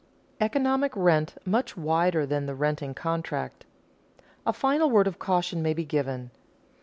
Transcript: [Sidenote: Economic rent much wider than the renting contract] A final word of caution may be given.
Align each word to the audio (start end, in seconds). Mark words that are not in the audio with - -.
[Sidenote: 0.01 0.41
Economic 0.47 0.93
rent 0.95 1.35
much 1.45 1.77
wider 1.77 2.25
than 2.25 2.47
the 2.47 2.55
renting 2.55 2.95
contract] 2.95 3.67
A 4.47 4.51
final 4.51 4.89
word 4.89 5.05
of 5.05 5.19
caution 5.19 5.61
may 5.61 5.75
be 5.75 5.85
given. 5.85 6.31